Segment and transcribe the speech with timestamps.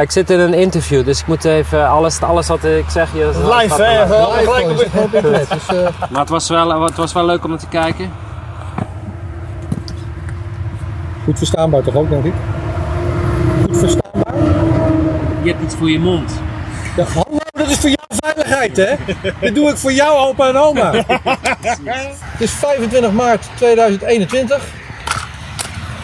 [0.00, 3.56] Ik zit in een interview, dus ik moet even alles, alles wat ik zeg je.
[3.58, 4.06] Live, hè?
[4.06, 4.76] gelijk op.
[5.22, 8.12] Dus, eh, Maar het was, wel, het was wel leuk om naar te kijken.
[11.24, 12.32] goed verstaanbaar toch ook, denk ik?
[13.62, 14.34] Goed verstaanbaar?
[15.42, 16.32] Je hebt iets voor je mond.
[16.96, 18.94] Ja, hallo, dat is voor jouw veiligheid, hè?
[19.40, 20.92] Dit doe ik voor jou, opa en oma.
[22.20, 24.64] Het is 25 maart 2021.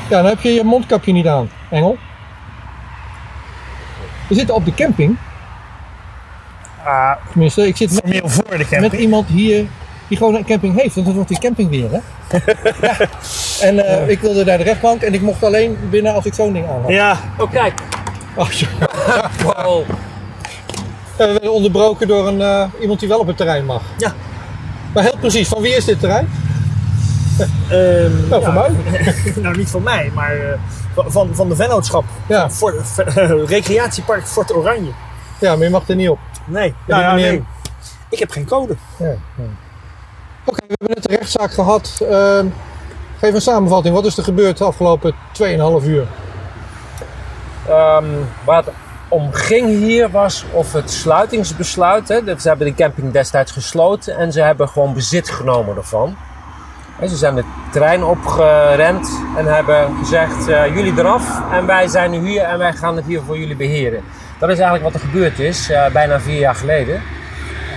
[0.08, 1.96] Ja, dan heb je je mondkapje niet aan, Engel.
[4.29, 5.16] We zitten op de camping.
[6.85, 9.66] Ah, Tenminste, ik zit met, voor de met iemand hier
[10.08, 10.94] die gewoon een camping heeft.
[10.94, 11.99] Want het wordt die camping weer, hè?
[12.86, 12.96] ja.
[13.61, 16.52] En eh, ik wilde naar de rechtbank en ik mocht alleen binnen als ik zo'n
[16.52, 16.90] ding aan had.
[16.90, 17.80] Ja, Oh, kijk.
[18.35, 18.68] Oh, ja.
[19.43, 19.82] Wow.
[21.16, 23.82] En we werden onderbroken door een, eh, iemand die wel op het terrein mag.
[23.99, 24.13] Ja.
[24.94, 26.29] Maar heel precies, van wie is dit terrein?
[27.71, 28.53] ehm, Nou, ja.
[28.53, 28.71] van mij.
[29.43, 30.58] nou niet van mij, maar eh,
[30.94, 32.05] van, van de vennootschap.
[32.28, 32.50] Ja.
[32.50, 32.75] Voor,
[33.47, 34.91] recreatiepark Fort Oranje.
[35.41, 36.19] Ja, maar je mag er niet op.
[36.44, 37.44] Nee, Ja, nou ja, nee.
[38.10, 38.77] Ik heb geen code.
[38.98, 39.44] Ja, ja.
[40.44, 42.00] Oké, we hebben net de rechtszaak gehad.
[42.10, 42.47] Ehm,
[43.19, 43.94] geef een samenvatting.
[43.94, 46.06] Wat is er gebeurd de afgelopen 2,5 uur?
[47.69, 48.05] Ehm,
[48.44, 48.75] waar het
[49.08, 52.08] om ging hier was of het sluitingsbesluit.
[52.08, 56.16] Hè, dus ze hebben de camping destijds gesloten en ze hebben gewoon bezit genomen ervan.
[56.98, 62.11] En ze zijn de trein opgerend en hebben gezegd: eh, jullie eraf en wij zijn
[62.11, 64.03] nu hier en wij gaan het hier voor jullie beheren.
[64.38, 67.03] Dat is eigenlijk wat er gebeurd is, eh, bijna vier jaar geleden.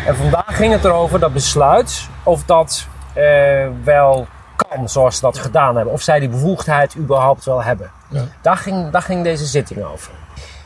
[0.05, 5.37] En vandaag ging het erover dat besluit of dat eh, wel kan zoals ze dat
[5.37, 5.93] gedaan hebben.
[5.93, 7.91] Of zij die bevoegdheid überhaupt wel hebben.
[8.07, 8.21] Ja.
[8.41, 10.11] Daar, ging, daar ging deze zitting over.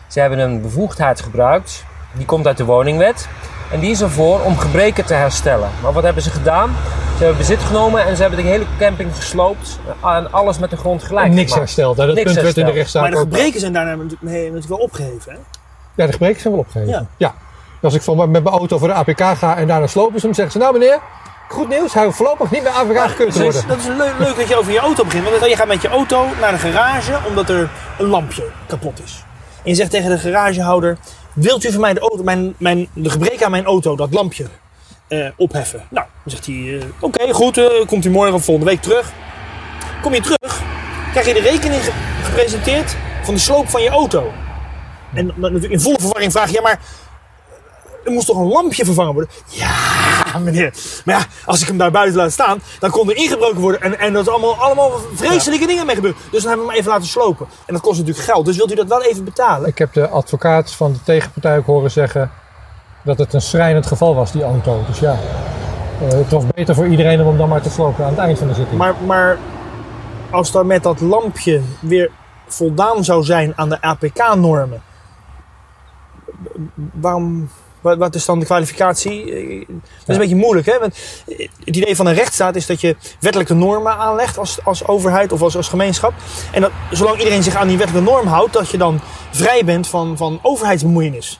[0.07, 3.27] Ze hebben een bevoegdheid gebruikt, die komt uit de woningwet.
[3.73, 5.69] En die is ervoor om gebreken te herstellen.
[5.81, 6.75] Maar wat hebben ze gedaan?
[7.17, 9.79] Ze hebben bezit genomen en ze hebben de hele camping gesloopt.
[10.03, 11.55] En alles met de grond gelijk Niks gemaakt.
[11.59, 11.97] hersteld.
[11.97, 14.77] Dat Niks punt werd in de rechtszaak Maar de ook- gebreken zijn daarna natuurlijk, wel
[14.77, 15.31] opgeheven.
[15.31, 15.37] Hè?
[15.95, 16.93] Ja, de gebreken zijn wel opgegeven.
[16.93, 17.05] Ja.
[17.17, 17.33] Ja.
[17.81, 20.35] Als ik van, met mijn auto voor de APK ga en daarna slopen ze hem,
[20.35, 20.99] zeggen ze: Nou meneer,
[21.49, 23.67] goed nieuws, hij hoeft voorlopig niet meer APK te Dus worden.
[23.67, 25.29] dat is leuk, leuk dat je over je auto begint.
[25.29, 27.69] Want je gaat met je auto naar de garage omdat er
[27.99, 29.23] een lampje kapot is.
[29.63, 30.97] En je zegt tegen de garagehouder:
[31.33, 34.45] Wilt u voor mij de, auto, mijn, mijn, de gebreken aan mijn auto, dat lampje,
[35.07, 35.83] eh, opheffen?
[35.89, 39.11] Nou, dan zegt hij: eh, Oké, goed, eh, komt u morgen of volgende week terug.
[40.01, 40.61] Kom je terug,
[41.11, 41.91] krijg je de rekening ge-
[42.23, 44.31] gepresenteerd van de sloop van je auto.
[45.13, 46.79] En natuurlijk in volle verwarring vraag je: Ja, maar
[48.05, 49.31] er moest toch een lampje vervangen worden?
[49.49, 49.71] Ja,
[50.41, 50.73] meneer.
[51.05, 53.81] Maar ja, als ik hem daar buiten laat staan, dan kon er ingebroken worden.
[53.81, 56.15] En, en dat is allemaal, allemaal vreselijke dingen mee gebeurd.
[56.31, 57.47] Dus dan hebben we hem even laten slopen.
[57.65, 58.45] En dat kost natuurlijk geld.
[58.45, 59.69] Dus wilt u dat wel even betalen?
[59.69, 62.31] Ik heb de advocaat van de tegenpartij ook horen zeggen
[63.03, 64.83] dat het een schrijnend geval was, die auto.
[64.87, 65.17] Dus ja,
[66.01, 68.37] eh, het was beter voor iedereen om hem dan maar te slopen aan het eind
[68.37, 68.77] van de zitting.
[68.77, 69.37] Maar, maar
[70.29, 72.11] als dan met dat lampje weer
[72.47, 74.81] voldaan zou zijn aan de APK-normen.
[76.91, 77.49] Waarom...
[77.83, 79.33] Wat wat is dan de kwalificatie?
[79.33, 80.79] Eh, Dat is een beetje moeilijk, hè?
[80.79, 80.95] Want
[81.27, 85.31] eh, het idee van een rechtsstaat is dat je wettelijke normen aanlegt als, als overheid
[85.31, 86.13] of als, als gemeenschap.
[86.51, 88.99] En dat zolang iedereen zich aan die wettelijke norm houdt, dat je dan
[89.31, 91.39] vrij bent van, van overheidsbemoeienis.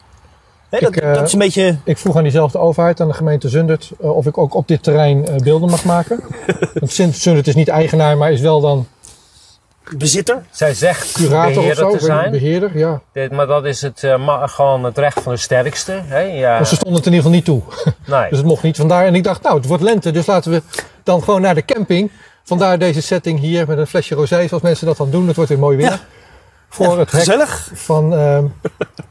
[0.73, 1.77] Hè, dat, Ik, eh, dat is een beetje.
[1.83, 4.83] Ik vroeg aan diezelfde overheid, aan de gemeente Zundert, eh, of ik ook op dit
[4.83, 6.19] terrein eh, beelden mag maken.
[6.73, 8.87] Want Zundert is niet eigenaar, maar is wel dan
[9.97, 10.43] bezitter.
[10.51, 12.31] Zij zegt curator of beheerder zo, te zijn.
[12.31, 12.77] beheerder.
[12.77, 13.01] Ja.
[13.13, 16.01] Dit, maar dat is het, eh, ma- gewoon het recht van de sterkste.
[16.05, 16.19] Hè?
[16.19, 17.93] Ja, Maar ze stonden het in ieder geval niet toe.
[18.19, 18.29] nee.
[18.29, 18.77] Dus het mocht niet.
[18.77, 20.61] Vandaar, en ik dacht, nou, het wordt lente, dus laten we
[21.03, 22.11] dan gewoon naar de camping.
[22.43, 25.27] Vandaar deze setting hier met een flesje rosé, zoals mensen dat dan doen.
[25.27, 25.85] Het wordt weer mooi weer.
[25.89, 25.99] Ja.
[26.69, 27.69] Voor het hek Gezellig.
[27.73, 28.45] van, ehm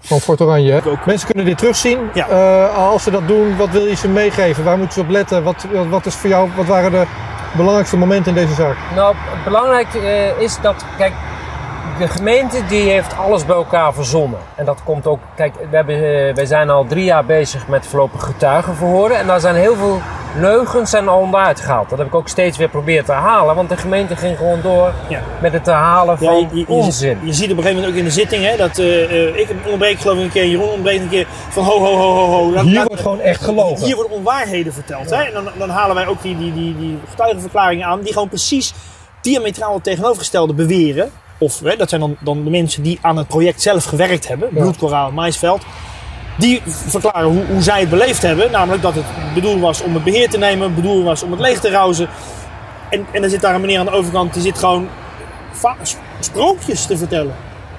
[0.01, 0.83] van Fort Oranje.
[1.07, 1.99] Mensen kunnen dit terugzien.
[2.15, 2.29] Ja.
[2.29, 4.65] Eh, als ze dat doen, wat wil je ze meegeven?
[4.65, 5.43] Waar moeten ze op letten?
[5.43, 7.05] Wat, wat, wat is voor jou, wat waren de
[7.53, 8.77] belangrijkste momenten in deze zaak?
[8.95, 9.15] Nou,
[9.45, 11.13] belangrijk eh, is dat, kijk,
[12.03, 14.39] de gemeente die heeft alles bij elkaar verzonnen.
[14.55, 17.87] En dat komt ook, kijk, we hebben, eh, wij zijn al drie jaar bezig met
[17.87, 19.17] voorlopig getuigenverhoren.
[19.19, 20.01] En daar zijn heel veel
[20.39, 21.89] leugens zijn al onderuit gehaald.
[21.91, 23.55] Dat heb ik ook steeds weer proberen te herhalen.
[23.55, 25.21] Want de gemeente ging gewoon door Ja.
[25.41, 27.19] met het herhalen Ja, van je, je- je- onzin.
[27.23, 29.99] Je, ziet op een gegeven moment ook in de zitting hè, dat eh, ik onderbreek
[30.01, 33.03] geloof ik een keer, Jeroen onderbreekt een keer van ho ho ho ho Hier wordt
[33.03, 33.85] gewoon echt gelogen.
[33.87, 35.11] Hier worden onwaarheden verteld.
[35.11, 35.23] Hè?
[35.23, 38.75] En dan, dan halen wij ook die, die, die, die getuigenverklaringen aan die gewoon precies
[39.21, 41.11] diametraal het tegenovergestelde beweren.
[41.43, 44.49] Of hè, dat zijn dan, dan de mensen die aan het project zelf gewerkt hebben.
[44.49, 45.63] Bloedkoraal en Maisveld.
[46.39, 48.51] Die verklaren hoe, hoe zij het beleefd hebben.
[48.51, 49.05] Namelijk dat het
[49.35, 52.09] bedoeld was om het beheer te nemen, bedoeld was om het leeg te rouzen.
[52.91, 54.89] En, en dan zit daar een meneer aan de overkant die zit gewoon
[56.21, 57.35] sprookjes te vertellen.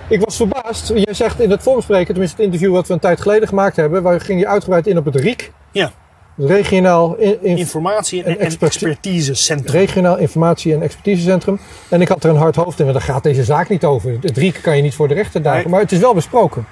[0.08, 0.88] Ik was verbaasd.
[0.96, 4.04] Jij zegt in het voorbespreken, tenminste het interview wat we een tijd geleden gemaakt hebben,
[4.04, 5.52] waar ging je uitgebreid in op het RIek.
[5.72, 5.92] Ja.
[6.38, 9.72] Regionaal, in, in- Informatie en, En en experti- expertisecentrum.
[9.76, 11.60] regionaal Informatie- en Expertisecentrum.
[11.90, 14.18] En ik had er een hard hoofd in, want daar gaat deze zaak niet over.
[14.22, 15.70] Het RIek kan je niet voor de rechter dagen, Nee.
[15.70, 16.66] maar het is wel besproken.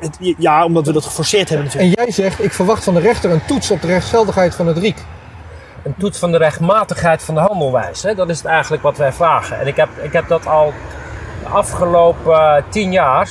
[0.00, 2.00] Het, ja, omdat we dat geforceerd hebben En natuurlijk.
[2.00, 4.96] jij zegt, ik verwacht van de rechter een toets op de rechtsgeldigheid van het RIEK.
[5.82, 8.06] een toets van de rechtmatigheid van de handelwijze.
[8.08, 8.14] Hè?
[8.14, 9.60] Dat is het eigenlijk wat wij vragen.
[9.60, 10.72] En ik heb, ik heb dat al
[11.42, 13.28] de afgelopen eh, tien jaar.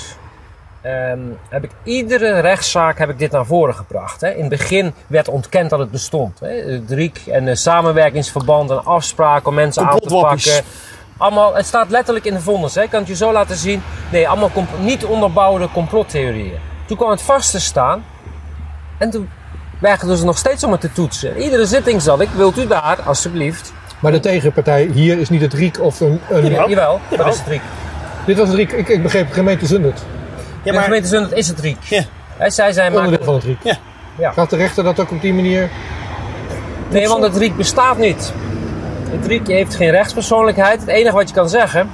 [0.85, 4.21] Ehm, heb ik iedere rechtszaak heb ik dit naar voren gebracht.
[4.21, 4.29] Hè?
[4.33, 6.39] In het begin werd ontkend dat het bestond.
[6.39, 6.47] Hè?
[6.47, 10.63] Het RIEK en de samenwerkingsverband en afspraken om mensen aan te pakken.
[11.17, 12.75] Allemaal, het staat letterlijk in de vonnis.
[12.75, 12.81] Hè?
[12.81, 13.81] Ik kan het je zo laten zien.
[14.11, 16.59] Nee, allemaal niet onderbouwde complottheorieën.
[16.85, 18.03] Toen kwam het vast te staan.
[18.97, 19.29] En toen
[19.79, 21.37] weigerden ze nog steeds om het te toetsen.
[21.37, 23.73] Iedere zitting zat ik, wilt u daar alsjeblieft?
[23.99, 26.21] Maar de tegenpartij hier is niet het RIEK of een...
[26.29, 26.67] een Ja.
[26.67, 27.61] Jawel, dat is het RIEK.
[28.25, 30.05] Dit was het RIEK, ik, ik begreep gemeente Zundert.
[30.65, 31.83] Ja, de maar, gemeente Zundert is het RIEK.
[31.83, 32.03] Ja.
[32.37, 33.63] Hè, zij zijn Onderdeel van het RIEK.
[33.63, 33.77] Ja.
[34.17, 34.31] Ja.
[34.31, 35.69] Gaat de rechter dat ook op die manier...
[36.89, 38.33] Nee, want het RIEK bestaat niet.
[39.09, 40.79] Het RIEK heeft geen rechtspersoonlijkheid.
[40.79, 41.89] Het enige wat je kan zeggen,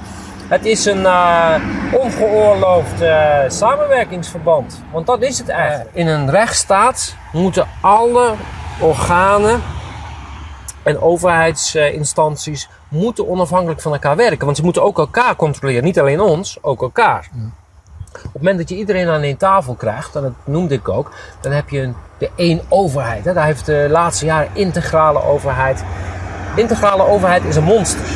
[0.48, 1.54] het is een eh,
[1.92, 4.82] ongeoorloofd eh, samenwerkingsverband.
[4.92, 5.90] Want dat is het eigenlijk.
[5.92, 8.32] In een rechtsstaat moeten alle
[8.80, 9.62] organen
[10.82, 14.44] en overheidsinstanties moeten onafhankelijk van elkaar werken.
[14.44, 15.84] Want ze moeten ook elkaar controleren.
[15.84, 17.28] Niet alleen ons, ook elkaar.
[18.14, 21.10] Op het moment dat je iedereen aan één tafel krijgt, en dat noemde ik ook,
[21.40, 23.24] dan heb je een, de één overheid.
[23.24, 23.32] Hè.
[23.32, 25.84] Daar heeft de laatste jaren integrale overheid.
[26.54, 28.06] Integrale overheid is een monster.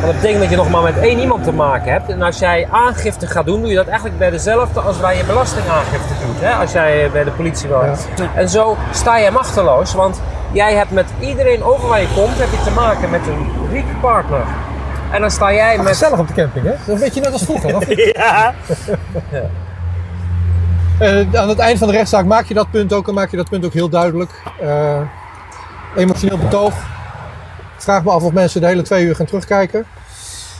[0.00, 2.10] Want dat betekent dat je nog maar met één iemand te maken hebt.
[2.10, 5.24] En als jij aangifte gaat doen, doe je dat eigenlijk bij dezelfde als waar je
[5.24, 6.40] belastingaangifte doet.
[6.40, 6.52] Hè?
[6.52, 8.08] Als jij bij de politie hebt.
[8.34, 10.20] En zo sta je machteloos, want
[10.52, 13.94] jij hebt met iedereen over waar je komt, heb je te maken met een rieke
[14.00, 14.44] partner.
[15.12, 16.72] En dan sta jij met Gezellig op de camping, hè?
[16.86, 17.76] Dat weet je net als vroeger.
[17.76, 17.98] of niet?
[18.16, 18.54] ja,
[20.98, 23.36] Eh, aan het eind van de rechtszaak maak je dat punt ook en maak je
[23.36, 24.30] dat punt ook heel duidelijk.
[24.60, 25.00] Eh,
[25.96, 26.72] emotioneel betoog.
[27.76, 29.86] Ik vraag me af of mensen de hele twee uur gaan terugkijken.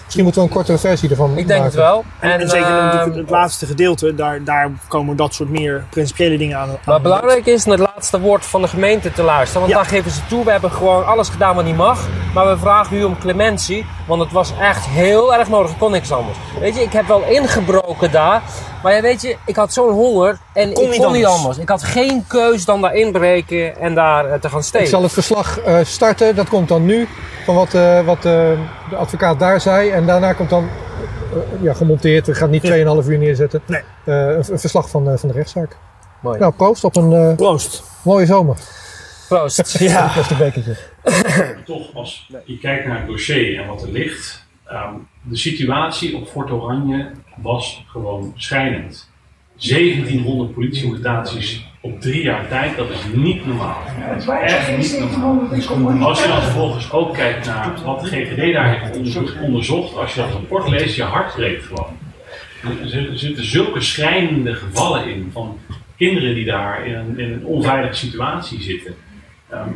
[0.05, 1.65] Misschien moeten we een kortere versie ervan Ik denk maken.
[1.65, 2.05] het wel.
[2.21, 6.59] en, en zeker natuurlijk het laatste gedeelte, daar, daar komen dat soort meer principiële dingen
[6.59, 6.69] aan.
[6.69, 7.67] aan Wat belangrijk is het
[7.99, 9.61] laatste woord van de gemeente te luisteren.
[9.61, 9.79] Want Ja.
[9.79, 10.45] daar geven ze toe.
[10.45, 12.07] We hebben gewoon alles gedaan wat niet mag.
[12.35, 13.87] Maar we vragen u om clementie.
[14.07, 15.71] Want het was echt heel erg nodig.
[15.71, 16.39] Ik kon niks anders.
[16.61, 18.43] Weet je, ik heb wel ingebroken daar.
[18.83, 20.39] Maar ja, weet je, ik had zo'n honger.
[20.53, 21.41] En Kon ik niet kon niet anders.
[21.43, 21.59] anders.
[21.59, 24.89] Ik had geen keus dan daar inbreken en daar eh, te gaan Ik stelen.
[24.89, 26.35] zal het verslag eh, starten.
[26.37, 27.09] Dat komt dan nu
[27.45, 28.57] van wat, eh, wat de
[28.97, 29.91] advocaat daar zei.
[29.91, 30.69] En daarna komt dan
[31.61, 32.27] ja, gemonteerd.
[32.27, 32.63] We gaan niet
[33.03, 33.63] 2,5 uur neerzetten.
[33.67, 33.83] Nee.
[34.05, 35.77] Een, een verslag van, van de rechtszaak.
[36.21, 36.39] Mooi.
[36.39, 37.83] Nou, proost op een eh, Proost.
[38.05, 38.57] mooie zomer.
[39.29, 39.79] Proost.
[39.79, 40.13] Ja.
[40.29, 40.77] De bekertje.
[41.65, 46.29] toch als je kijkt naar het dossier en wat er ligt, ehm, de situatie op
[46.29, 49.11] Fort Oranje was gewoon schrijnend.
[49.57, 53.79] 1700 politiemutaties op drie jaar tijd, dat is niet normaal.
[54.09, 55.01] Dat is echt niet
[55.69, 56.09] normaal.
[56.09, 60.21] Als je dan vervolgens ook kijkt naar wat de GGD daar heeft onderzocht, als je
[60.21, 61.97] dat rapport leest, je hart breekt gewoon.
[62.63, 65.59] Er er zitten zulke schrijnende gevallen in van
[65.99, 68.95] kinderen die daar in een, in een onveilige situatie zitten.
[69.51, 69.69] Ehm,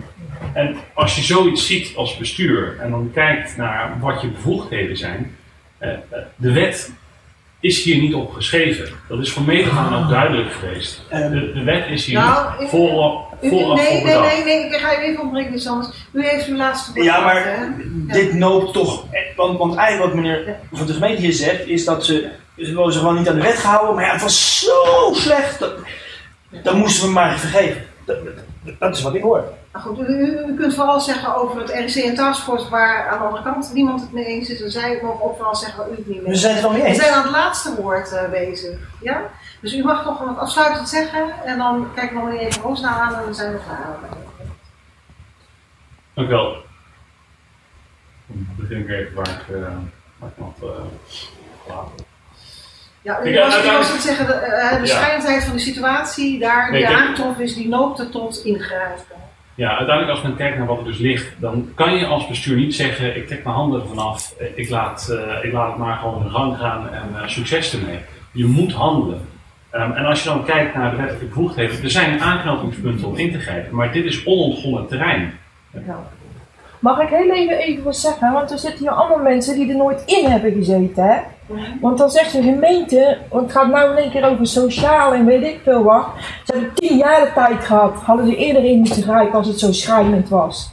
[0.52, 5.36] en als je zoiets ziet als bestuur en dan kijkt naar wat je bevoegdheden zijn,
[5.78, 5.98] eh, eh,
[6.36, 6.92] de wet
[7.60, 8.88] is hier niet op geschreven.
[9.08, 11.02] Dat is van meet af aan ook duidelijk geweest.
[11.10, 14.90] De, de wet is hier Nou, U, vooraf nee, voor nee, nee, nee, ik ga
[14.90, 15.88] je even ontbreken, iets anders.
[16.12, 17.06] U heeft uw laatste woord.
[17.06, 17.66] Ja, maar hè?
[18.06, 19.04] dit noopt toch.
[19.36, 22.30] Want, want eigenlijk wat meneer van de gemeente hier zegt, is dat ze.
[22.56, 25.58] Ze wilden zich gewoon niet aan de wet gehouden, maar ja, het was zo slecht.
[25.58, 25.74] Dat,
[26.62, 27.82] dat moesten we maar vergeven.
[28.78, 29.44] Dat, is wat ik hoor.
[29.72, 33.42] Goed, u, u, kunt vooral zeggen over het RC en Taskforce waar aan de andere
[33.42, 34.62] kant niemand het mee eens is.
[34.62, 36.62] En zij mogen ook vooral zeggen waar u het niet mee We eens zijn het
[36.62, 36.98] wel mee We eens.
[36.98, 38.78] zijn aan het laatste woord eh, bezig.
[39.00, 39.22] Ja?
[39.60, 43.14] Dus u mag nog wat afsluitend zeggen en dan kijken we nog even Roosnaal aan
[43.14, 43.96] en dan zijn we klaar.
[46.14, 46.56] Dank u wel.
[48.26, 49.76] Dan begin ik even waar ik, eh,
[50.18, 50.84] waar ik nog eh,
[51.68, 51.88] laat.
[53.02, 57.54] Ja, uiteindelijk- was het zeggen, de, schrijnendheid van de situatie daar Nee, die aangetroffen is,
[57.54, 59.20] die noopte tot ingrijpen.
[59.54, 62.56] Ja, uiteindelijk als men kijkt naar wat er dus ligt, dan kan je als bestuur
[62.56, 65.76] niet zeggen, ik trek mijn handen ervan af, eh, ik laat, eh, ik laat het
[65.76, 67.98] maar gewoon in gang gaan en succes ermee.
[68.32, 69.28] Je moet handelen.
[69.70, 73.32] Ehm, en als je dan kijkt naar de wettelijke bevoegdheden, er zijn aanknopingspunten om in
[73.32, 75.38] te grijpen, maar dit is onontgonnen terrein.
[76.78, 78.32] Mag ik heel even, even wat zeggen?
[78.32, 81.04] Want er zitten hier allemaal mensen die er nooit in hebben gezeten.
[81.04, 81.18] Hè?
[81.80, 85.42] Want dan zegt de gemeente, want het gaat nou in keer over sociaal en weet
[85.42, 86.06] ik veel wat.
[86.44, 87.94] Ze hebben tien jaar de tijd gehad.
[87.94, 90.70] Hadden ze eerder in moeten grijpen als het zo schrijnend was.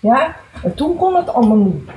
[0.00, 0.36] Ja?
[0.62, 1.90] En toen kon het allemaal niet.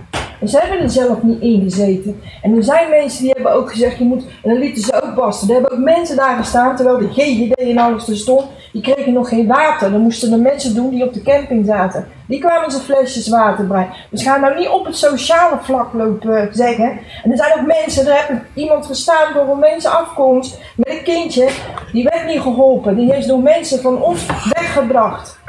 [0.43, 2.21] En ze hebben er zelf niet in gezeten.
[2.41, 5.15] En er zijn mensen die hebben ook gezegd, je moet, en dan lieten ze ook
[5.15, 5.47] basten.
[5.47, 9.13] Er hebben ook mensen daar gestaan, terwijl de GGD en alles er stond, die kregen
[9.13, 9.91] nog geen water.
[9.91, 12.07] Dan moesten de mensen doen die op de camping zaten.
[12.27, 13.93] Die kwamen ze flesjes water brengen.
[14.09, 16.99] Dus ga nou niet op het sociale vlak lopen zeggen.
[17.23, 21.03] En er zijn ook mensen, er heeft iemand gestaan door een mensen afkomst met een
[21.03, 21.49] kindje.
[21.91, 22.95] Die werd niet geholpen.
[22.95, 25.39] Die is door mensen van ons weggebracht.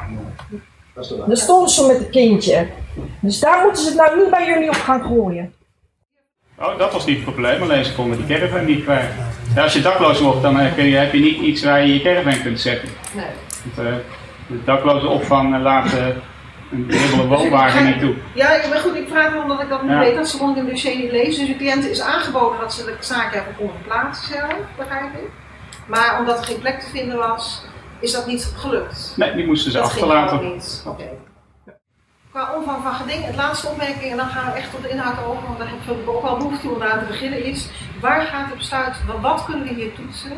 [1.26, 2.66] Daar stond ze met een kindje.
[3.20, 5.52] Dus daar moeten ze het nou niet bij jullie op gaan gooien.
[6.58, 9.08] Oh, dat was niet het probleem, alleen ze konden die caravan niet kwijt.
[9.54, 12.00] Ja, als je dakloos wordt, dan heb je, heb je niet iets waar je je
[12.02, 12.88] caravan kunt zetten.
[13.14, 13.24] Nee.
[13.74, 13.94] Want, eh,
[14.46, 16.06] de dakloze opvang eh, laat eh,
[16.72, 18.14] een dubbele woonwagen niet toe.
[18.34, 19.98] Ja, ik- maar goed, ik vraag me omdat ik dat niet Ja.
[19.98, 20.14] weet.
[20.16, 21.40] Dat ze gewoon in het dossier niet lezen.
[21.46, 25.28] Dus de cliënt is aangeboden dat ze de zaak hebben konden plaatsen zelf, begrijp ik.
[25.86, 27.64] Maar omdat er geen plek te vinden was,
[28.00, 29.14] is dat niet gelukt.
[29.16, 30.52] Nee, die moesten ze dat ging achterlaten.
[30.52, 30.84] niet.
[30.86, 31.04] Oké.
[32.34, 35.24] Qua omvang van geding, het laatste opmerking en dan gaan we echt tot de inhoud
[35.24, 37.68] over, want daar heb ik ook wel behoefte om aan te beginnen is.
[38.00, 40.32] Waar gaat het besluit, wat, kunnen we hier toetsen?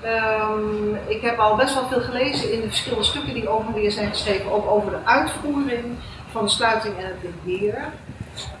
[0.00, 3.90] Ehm, ik heb al best wel veel gelezen in de verschillende stukken die over weer
[3.90, 5.84] zijn geschreven, ook over de uitvoering
[6.30, 7.84] van de sluiting en het beheer.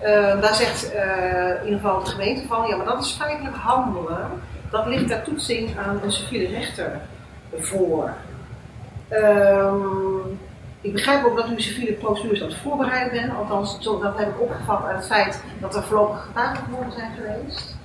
[0.00, 3.56] Ehm, daar zegt eh, in ieder geval de gemeente van, ja maar dat is feitelijk
[3.56, 4.30] handelen.
[4.70, 7.00] Dat ligt ter toetsing aan een civiele rechter
[7.52, 8.12] voor.
[9.08, 9.74] Ehm,
[10.84, 13.36] ik begrijp ook dat u civiele procedures aan het voorbereiden bent.
[13.38, 17.76] Althans, zo- dat heb ik opgevat uit het feit dat er voorlopig getuigenverhoren zijn geweest.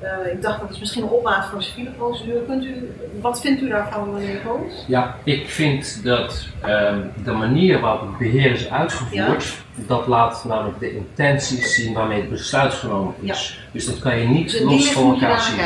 [0.00, 2.44] Eh, ik dacht dat is misschien een opmaat voor een civiele procedure.
[2.46, 4.84] Kunt u, wat vindt u daarvan, meneer Koos?
[4.86, 10.78] Ja, ik vind dat ehm, de manier waarop het beheer is uitgevoerd, dat laat namelijk
[10.78, 13.68] de intenties zien waarmee het besluit genomen is.
[13.72, 15.56] Dus dat kan je niet Dus los van elkaar zien.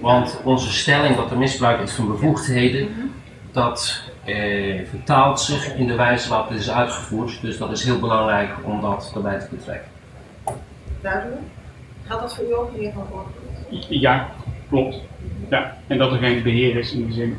[0.00, 3.06] Want onze stelling dat er misbruik is van bevoegdheden, Mhm.
[3.52, 7.40] dat eh, vertaalt zich in de wijze waarop het is uitgevoerd.
[7.40, 9.90] Dus dat is heel belangrijk om dat erbij te betrekken.
[11.00, 11.40] Duidelijk?
[12.06, 13.24] Geldt dat voor u ook, meneer Van?
[13.88, 14.28] Ja,
[14.68, 15.00] klopt.
[15.50, 17.38] Ja, en dat er geen beheer is in die zin.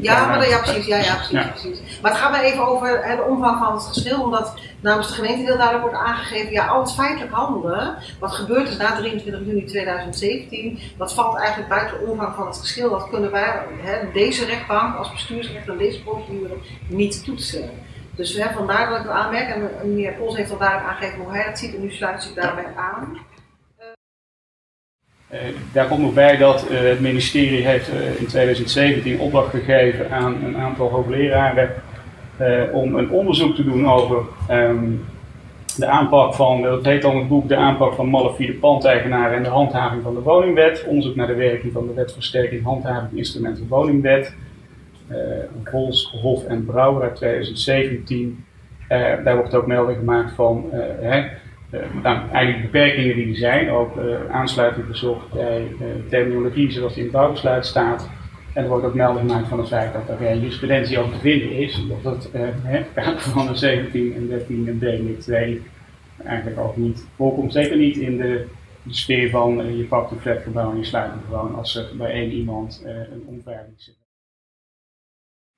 [0.00, 1.48] Ja, maar, ja, precies, ja, ja, precies, Ja.
[1.48, 2.00] precies.
[2.02, 5.14] Maar het gaat mij even over hè, de omvang van het geschil, omdat namens de
[5.14, 9.46] gemeente heel duidelijk wordt aangegeven, ja, al het feitelijk handelen, wat gebeurd is na 23
[9.46, 12.90] juni 2017, dat valt eigenlijk buiten de omvang van het geschil.
[12.90, 16.54] Dat kunnen wij, hè, deze rechtbank als bestuursrechter en deze procedure
[16.86, 17.70] niet toetsen.
[18.16, 21.32] Dus hè, vandaar dat ik het aanmerk, en meneer Pols heeft al duidelijk aangegeven hoe
[21.32, 23.18] hij dat ziet, en nu sluit zich daarbij aan.
[25.34, 25.40] Eh,
[25.72, 30.44] daar komt nog bij dat eh, het ministerie heeft eh, in 2017 opdracht gegeven aan
[30.44, 31.70] een aantal hoogleraren
[32.72, 34.84] om een onderzoek te doen over ehm,
[35.76, 39.48] de aanpak van, dat heet dan het boek, de aanpak van malafide pandeigenaren en de
[39.48, 40.84] handhaving van de woningwet.
[40.86, 44.34] Onderzoek naar de werking van de wet versterking handhaving instrumenten woningwet.
[45.08, 45.16] Eh
[45.64, 48.44] Vols, Hof en Brouwer uit 2017.
[48.88, 50.64] Eh, daar wordt ook melding gemaakt van
[51.00, 51.24] hè,
[52.02, 57.02] nou, eigenlijk beperkingen die er zijn, ook eh, aansluiting gezocht bij eh, terminologie zoals die
[57.02, 58.08] in het bouwbesluit staat.
[58.52, 61.50] En er wordt ook melding gemaakt van het feit dat er jurisprudentie over te vinden
[61.50, 62.30] is, omdat
[62.62, 65.62] hè, kader van de 17 en 13 en delen 2
[66.24, 67.52] eigenlijk ook niet voorkomt.
[67.52, 68.46] Zeker niet in de,
[68.88, 72.30] sfeer van je pakt een flatgebouw en je sluit hem gewoon als er bij één
[72.30, 73.96] iemand een onveilig zit.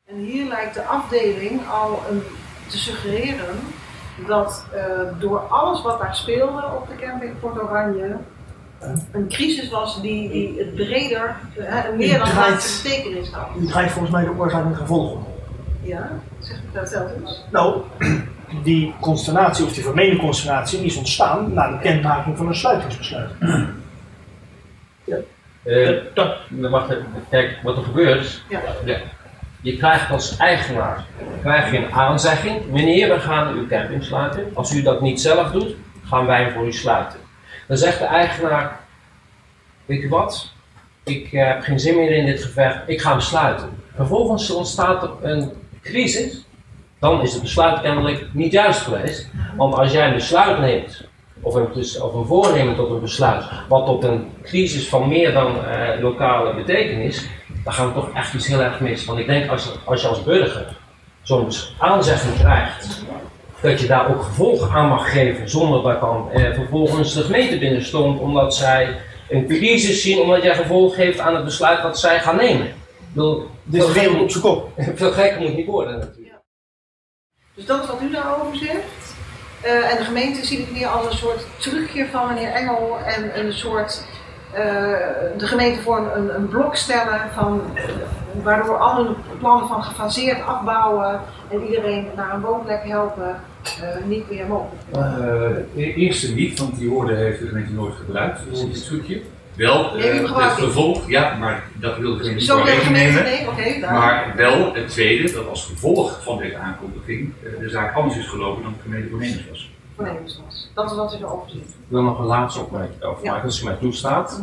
[0.04, 2.22] En hier lijkt de afdeling al een,
[2.68, 3.56] te suggereren
[4.26, 4.82] dat eh,
[5.18, 8.16] door alles wat daar speelde op de camping Port Oranje
[9.12, 13.48] een crisis was die, die het breder, eh, een meer dan draait- laatste betekenis had.
[13.60, 15.26] U draait volgens mij de oorzaak en gevolg om.
[15.82, 17.44] Ja, zeg ik dat zelf eens.
[17.50, 17.80] Nou,
[18.62, 23.30] die consternatie of die vermeende consternatie die is ontstaan na de kenmaking van een sluitingsbesluit.
[25.62, 27.06] Eh, dat, wacht even.
[27.30, 28.60] Kijk, wat er gebeurt, Ja.
[28.84, 28.98] ja.
[29.66, 31.04] Je krijgt als eigenaar
[31.42, 32.70] krijg je een aanzegging.
[32.70, 34.50] Meneer, we gaan uw camping sluiten.
[34.54, 37.18] Als u dat niet zelf doet, gaan wij voor u sluiten.
[37.68, 38.80] Dan zegt de eigenaar,
[39.84, 40.52] weet u wat,
[41.04, 43.68] ik heb geen zin meer in dit gevecht, ik ga hem sluiten.
[43.94, 46.46] Vervolgens ontstaat er een crisis,
[46.98, 49.30] dan is het besluit kennelijk niet juist geweest.
[49.56, 51.08] Want als jij een besluit neemt,
[51.40, 55.32] of een, dus- of een voornemen tot een besluit, wat tot een crisis van meer
[55.32, 57.28] dan eh, lokale betekenis,
[57.64, 59.04] dan gaat het toch echt iets heel erg mis.
[59.04, 60.76] Want ik denk als, als je als burger
[61.22, 63.04] zo'n aanzegging krijgt,
[63.60, 67.58] dat je daar ook gevolgen aan mag geven, zonder dat dan eh, vervolgens de gemeente
[67.58, 68.96] binnenstoomt, omdat zij
[69.28, 72.66] een crisis zien, omdat jij gevolg geeft aan het besluit dat zij gaan nemen.
[72.66, 72.74] Ik
[73.12, 74.70] bedoel, Dit is de wereld op zijn kop.
[74.94, 76.40] veel gekker moet het niet worden natuurlijk.
[77.54, 79.14] Dus dat is wat u daarover zegt.
[79.66, 83.44] Eh, en de gemeente ziet het meer als een soort trucje van meneer Engel en
[83.46, 84.04] een soort.
[84.52, 84.62] eh,
[85.38, 87.84] de gemeente voor een, een blok stellen van, eh,
[88.42, 93.36] waardoor al hun plannen van gefaseerd afbouwen en iedereen naar een woonplek helpen
[94.04, 94.82] niet meer mogelijk.
[95.76, 99.22] E- eerste niet, want die woorden heeft de gemeente nooit gebruikt dit stukje.
[99.56, 100.66] Wel Nee, u eh, het niet.
[100.66, 103.22] gevolg, ja, maar dat wil de gemeente Zo gemeente, nemen.
[103.22, 103.92] nee, oké, daar.
[103.92, 108.26] Maar wel het tweede, dat als gevolg van deze aankondiging eh, de zaak anders is
[108.28, 109.70] gelopen dan de gemeente voornemens was.
[109.96, 110.70] voornemens was.
[110.74, 111.60] Dat is wat u erover ziet.
[111.68, 113.40] Ik wil nog een laatste opmerking over Ja.
[113.44, 114.42] als u mij toestaat.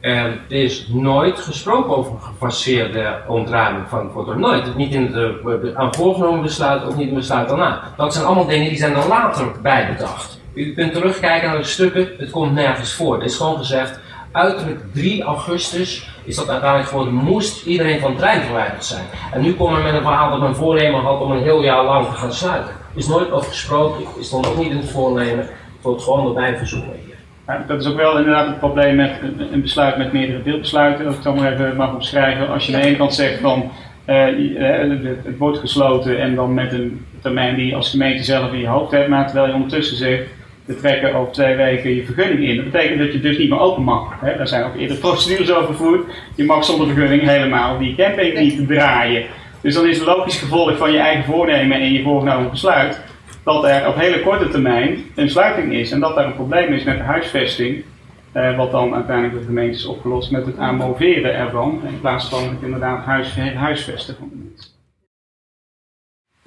[0.00, 4.76] Er is nooit gesproken over een gefaseerde ontruiming van het wordt Nooit.
[4.76, 7.82] Niet in het eh, aan voorgenomen besluit, ook niet in het besluit daarna.
[7.96, 10.40] Dat zijn allemaal dingen die zijn er later bij bedacht.
[10.54, 13.16] U kunt terugkijken naar de stukken, het komt nergens voor.
[13.18, 13.98] Er is gewoon gezegd,
[14.36, 19.04] uiterlijk 3 augustus is dat uiteindelijk geworden, moest iedereen van het trein verwijderd zijn.
[19.32, 21.84] En nu komen we met een verhaal dat men voornemen had om een heel jaar
[21.84, 22.74] lang te gaan sluiten.
[22.94, 25.46] Is nooit over gesproken, is stond ook niet in het voornemen.
[25.82, 27.14] Het gewoon erbij verzoeken hier.
[27.46, 29.10] Ja, dat is ook wel inderdaad het probleem met
[29.52, 31.06] een- besluit met meerdere deelbesluiten.
[31.06, 32.48] Als ik zo maar even mag omschrijven.
[32.48, 33.70] Als je aan de ene kant zegt van
[34.04, 38.22] eh, eh, het- het wordt gesloten en dan met een termijn die je als gemeente
[38.24, 40.22] zelf in je hoofd hebt, maar terwijl je ondertussen zegt
[40.66, 42.56] we trekken over twee weken je vergunning in.
[42.56, 44.20] Dat betekent dat je dus niet meer open mag.
[44.20, 44.36] Hè?
[44.36, 46.04] Daar zijn ook eerder procedures over gevoerd.
[46.34, 49.24] Je mag zonder vergunning helemaal die camping niet draaien.
[49.60, 53.00] Dus dan is het logisch gevolg van je eigen voornemen en je voorgenomen besluit
[53.44, 56.84] dat er op hele korte termijn een sluiting is en dat daar een probleem is
[56.84, 57.84] met de huisvesting.
[58.32, 62.28] eh, wat dan uiteindelijk door de gemeente is opgelost met het amoveren ervan, in plaats
[62.28, 64.45] van het inderdaad huis, huisvesten van de.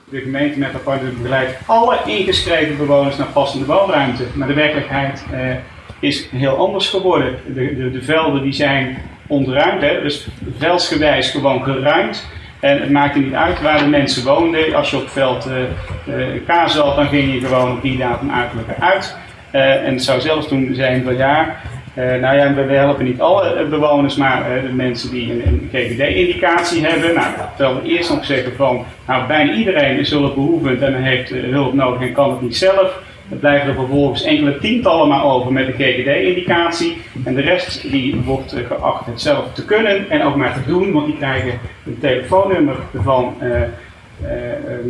[0.10, 4.24] De gemeente met apart beleid alle ingeschreven bewoners naar passende woonruimte.
[4.34, 5.56] Maar de werkelijkheid eh,
[6.00, 7.36] is heel anders geworden.
[7.46, 8.98] De, de, de velden die zijn
[9.28, 12.28] ontruimd, hè, dus veldsgewijs gewoon geruimd.
[12.60, 14.75] En het maakte niet uit waar de mensen woonden.
[14.75, 15.63] Als je op veld eh
[16.10, 19.18] eh, kaas had, dan ging je gewoon op die datum uiterlijk uit.
[19.51, 21.54] Eh, en het zou zelfs toen zijn van ja, eh,
[22.03, 25.70] nou ja, we helpen niet alle eh, bewoners, maar eh, de mensen die een, een
[25.74, 27.15] GGD-indicatie hebben.
[27.15, 31.41] Nou, terwijl we eerst nog zeggen van, nou bijna iedereen is hulpbehoevend en heeft eh,
[31.41, 33.01] hulp nodig en kan het niet zelf.
[33.29, 36.98] Er blijven er vervolgens enkele tientallen maar over met de GGD-indicatie.
[37.24, 40.70] En de rest die wordt eh, geacht het zelf te kunnen en ook maar te
[40.70, 43.68] doen, want die krijgen een telefoonnummer van eh, eh,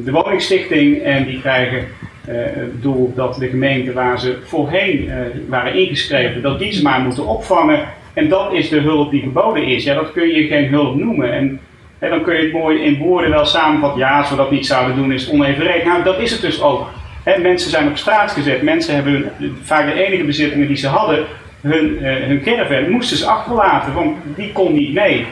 [0.04, 1.88] de woningstichting en die krijgen
[2.30, 5.18] eh, het doel dat de gemeente waar ze voorheen eh,
[5.48, 7.80] waren ingeschreven, dat die ze maar moeten opvangen.
[8.14, 9.84] En dat is de hulp die geboden is.
[9.84, 11.34] Ja, dat kun je geen hulp noemen.
[11.34, 11.60] En,
[12.00, 14.00] dan kun je het mooi in woorden wel samenvatten.
[14.00, 15.84] Ja, als dat niet zouden doen, is het onevenredig.
[15.84, 16.90] Nou, dat is het dus ook.
[17.24, 18.62] Hè, mensen zijn op straat gezet.
[18.62, 19.32] Mensen hebben
[19.64, 21.26] vaak de enige bezittingen die ze hadden,
[21.62, 25.26] hun, eh, hun caravan, moesten ze achterlaten, want die kon niet mee.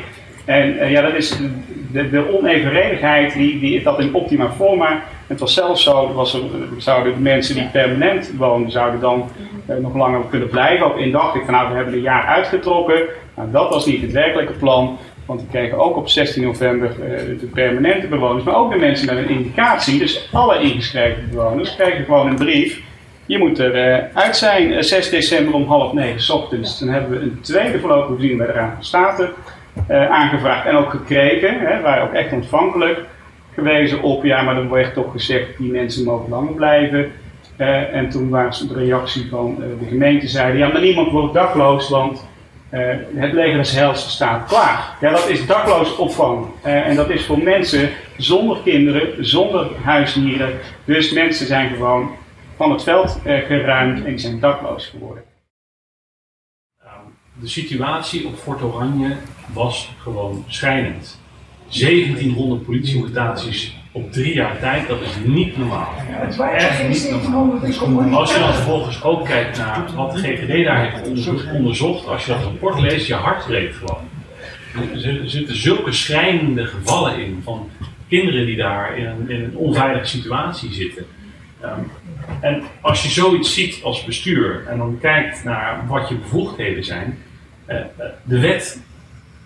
[0.45, 1.39] En eh, ja, dat is
[1.91, 5.03] de, de onevenredigheid, die, die, dat in optima forma.
[5.27, 6.41] Het was zelfs zo, was er,
[6.77, 9.29] zouden de mensen die permanent woonden, zouden dan
[9.65, 10.85] eh, nog langer kunnen blijven.
[10.85, 13.03] Op één dag, ik van nou, we hebben een jaar uitgetrokken.
[13.35, 14.97] Nou, dat was niet het werkelijke plan.
[15.25, 19.05] Want we kregen ook op 16 november eh, de permanente bewoners, maar ook de mensen
[19.05, 19.99] met een indicatie.
[19.99, 22.81] Dus alle ingeschreven bewoners kregen gewoon een brief.
[23.25, 26.79] Je moet er eh, uit zijn, eh, 6 december om half negen 's ochtends.
[26.79, 29.29] Dan hebben we een tweede voorlopige voorziening bij de Raad van State
[29.87, 31.59] eh, aangevraagd en ook gekregen.
[31.59, 32.99] Hè, wij ook echt ontvankelijk
[33.53, 37.11] gewezen op, ja, maar er werd toch gezegd, die mensen mogen langer blijven.
[37.55, 41.33] Eh, en toen was de reactie van eh, de gemeente, zeiden, ja, maar niemand wordt
[41.33, 42.27] dakloos, want
[43.15, 44.95] het leger des Heils staat klaar.
[45.01, 46.45] Ja, dat is dakloos opvang.
[46.61, 50.49] En dat is voor mensen zonder kinderen, zonder huisdieren.
[50.85, 52.11] Dus mensen zijn gewoon
[52.55, 55.23] van het veld geruimd en zijn dakloos geworden.
[57.39, 59.15] De situatie op Fort Oranje
[59.53, 61.19] was gewoon schrijnend.
[61.69, 65.93] 1700 politiemutaties op drie jaar tijd, dat is niet normaal.
[66.21, 67.11] Dat is echt niet
[67.79, 68.19] normaal.
[68.19, 72.25] Als je dan vervolgens ook kijkt naar wat de GGD daar heeft onderzocht, onderzocht als
[72.25, 74.05] je dat rapport leest, je hart breekt gewoon.
[75.03, 77.69] Er zitten zulke schrijnende gevallen in van
[78.07, 81.05] kinderen die daar in een, in een onveilige situatie zitten.
[81.61, 81.79] Ehm,
[82.39, 87.17] en als je zoiets ziet als bestuur en dan kijkt naar wat je bevoegdheden zijn,
[87.65, 87.85] eh, eh,
[88.23, 88.81] de wet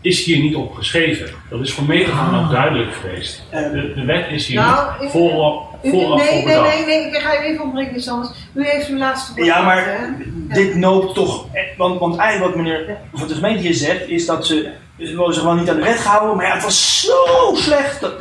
[0.02, 1.30] is hier niet op geschreven.
[1.50, 3.44] Dat is voor medegaan ook duidelijk geweest.
[3.52, 7.42] De, de wet is hier Nou, niet vooraf, nee, voor nee, nee, nee, ik ga
[7.42, 8.30] u even ontbreken, iets anders.
[8.54, 9.46] U heeft uw laatste woord.
[9.48, 9.98] Ja, maar hè?
[10.48, 11.46] dit noopt toch.
[11.54, 14.72] eh, Want, want eigenlijk wat meneer van de gemeente hier zegt, is dat ze.
[14.98, 18.00] Ze wilden zich gewoon niet aan de wet gehouden, maar ja, het was zo slecht.
[18.02, 18.14] Dat,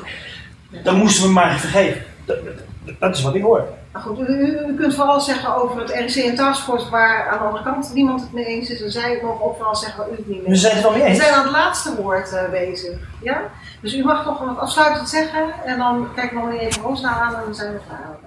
[0.82, 2.02] dan moesten we maar vergeven.
[2.24, 3.64] Dat, dat- dat is wat ik hoor.
[3.92, 7.64] Maar goed, u, kunt vooral zeggen over het RC en Taskforce waar aan de andere
[7.64, 8.82] kant niemand het mee eens is.
[8.82, 10.82] En zij mogen ook vooral zeggen waar u het niet mee We eens zijn het
[10.82, 12.98] wel mee We zijn aan het laatste woord eh, bezig.
[13.22, 13.42] Ja?
[13.80, 17.34] Dus u mag nog wat afsluitend zeggen en dan kijken we nog even Roosnaal aan
[17.34, 18.18] en dan zijn we klaar.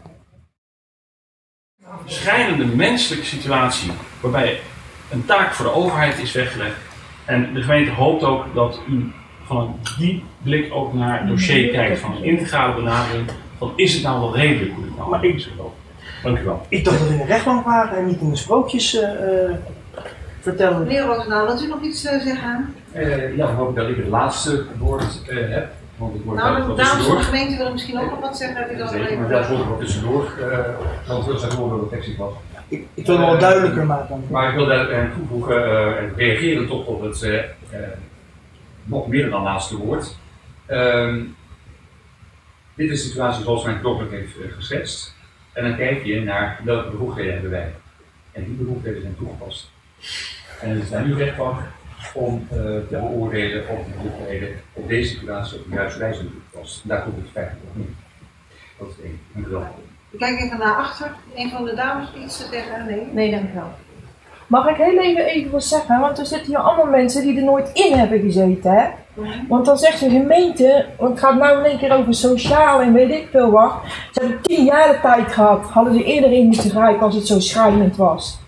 [2.05, 4.59] schrijnende menselijke situatie waarbij
[5.11, 6.77] een taak voor de overheid is weggelegd.
[7.25, 9.11] En de gemeente hoopt ook dat u
[9.45, 13.31] van die blik ook naar het dossier kijkt, van een integrale benadering.
[13.63, 15.73] Van is het nou wel redelijk hoe het nou Maar?
[16.23, 16.65] Dank u wel.
[16.69, 19.51] Ik dacht dat we in de rechtbank waren en niet in de sprookjes eh, eh,
[20.39, 20.79] vertellen.
[20.79, 22.73] Meneer Roosendaal, wilt u nog iets eh, zeggen?
[22.91, 25.71] Eh, ja, dan hoop ik dat ik het laatste woord eh, heb.
[25.97, 28.57] Want ik word Nou, de dames van de gemeente willen misschien ook nog wat zeggen.
[28.57, 30.23] Heb je dat Zeker, maar daar word ik wel tussendoor.
[30.41, 32.31] eh dan terug zijn door de tekst was.
[32.67, 34.23] Ik, ik wil het wel duidelijker maken.
[34.29, 37.43] Maar ik wil daar toevoegen, eh, en reageren toch op het eh, eh,
[38.83, 40.17] nog meer dan laatste woord.
[40.65, 41.19] Ehm,
[42.75, 45.15] dit is de situatie zoals mijn dokter heeft eh, geschetst.
[45.53, 47.73] En dan kijk je naar welke bevoegdheden hebben wij.
[48.31, 49.71] En die bevoegdheden zijn toegepast.
[50.61, 51.59] En het is aan uw rechtbank
[52.13, 56.31] om eh, te beoordelen of de bevoegdheden op deze situatie op de juiste wijze zijn
[56.31, 56.87] toegepast.
[56.87, 57.85] Daar komt het feitelijk op neer.
[58.77, 59.19] Dat is het één.
[59.33, 59.83] Dank u wel.
[60.09, 61.11] Ik kijk even naar achter.
[61.35, 62.85] Een van de dames iets te zeggen?
[62.85, 63.05] Nee.
[63.11, 63.73] Nee, dankjewel.
[64.47, 65.99] Mag ik heel even even wat zeggen?
[65.99, 68.85] Want er zitten hier allemaal mensen die er nooit in hebben gezeten, hè?
[69.47, 73.11] Want dan zegt de gemeente, want het gaat nou één keer over sociaal en weet
[73.11, 73.73] ik veel wat.
[74.11, 75.69] Ze hebben tien jaar de tijd gehad.
[75.69, 78.39] Hadden ze eerder in moeten grijpen als het zo schrijnend was.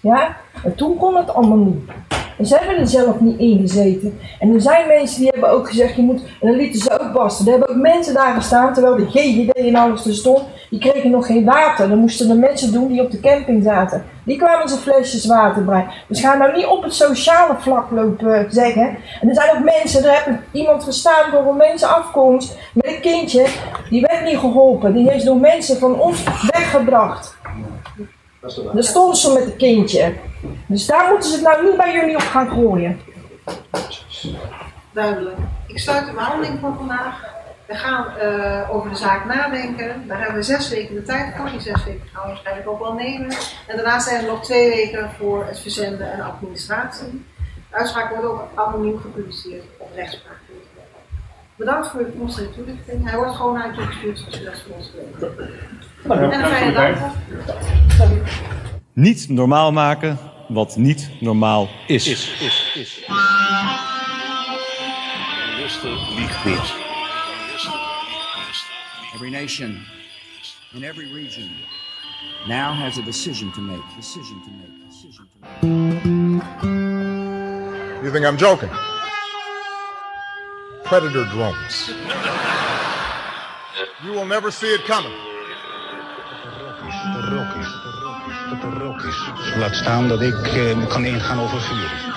[0.00, 0.36] Ja?
[0.64, 1.90] En toen kon het allemaal niet.
[2.38, 4.18] En ze hebben er zelf niet in gezeten.
[4.38, 7.12] En er zijn mensen die hebben ook gezegd, je moet, en dan lieten ze ook
[7.12, 7.46] basten.
[7.46, 10.42] Er hebben ook mensen daar gestaan, terwijl de GGD en alles er stond.
[10.70, 11.88] Die kregen nog geen water.
[11.88, 14.04] Dan moesten de mensen doen die op de camping zaten.
[14.24, 15.90] Die kwamen ze flesjes water brengen.
[16.08, 18.96] Dus ga nou niet op het sociale vlak lopen zeggen.
[19.20, 23.00] En er zijn ook mensen, er heeft iemand gestaan voor een mensen afkomst met een
[23.00, 23.46] kindje.
[23.90, 24.92] Die werd niet geholpen.
[24.92, 27.36] Die is door mensen van ons weggebracht.
[28.44, 30.14] Daar stond ze met een kindje.
[30.66, 33.00] Dus daar moeten ze het nou niet bij jullie op gaan gooien.
[34.92, 35.36] Duidelijk.
[35.66, 37.32] Ik sluit de behandeling van vandaag.
[37.66, 40.04] We gaan eh, over de zaak nadenken.
[40.06, 41.50] Daar hebben we zes weken de tijd voor.
[41.50, 43.30] Die zes weken gaan we waarschijnlijk ook wel nemen.
[43.66, 47.24] En daarna zijn er nog twee weken voor het verzenden en administratie.
[47.70, 50.38] De uitspraak wordt ook anoniem gepubliceerd op rechtspraak.
[51.56, 53.10] Bedankt voor uw en toelichting.
[53.10, 55.32] Hij wordt gewoon naar je toegestuurd zoals u dat voor ons wilt.
[56.18, 57.14] En een fijne dag.
[58.92, 62.06] Niet normaal maken wat niet normaal is.
[69.14, 69.86] Every nation
[70.72, 71.50] in every region
[72.46, 73.82] now has a decision to make.
[73.96, 74.72] Decision to make.
[74.88, 76.02] Decision to make.
[78.02, 78.93] You think I'm joking?
[80.84, 81.90] Predator drones.
[84.04, 85.12] You will never see it coming.
[89.58, 92.13] Laat staan dat ik eh, kan ingaan over vuur.